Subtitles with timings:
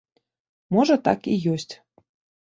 [0.75, 1.73] Можа так і ёсць.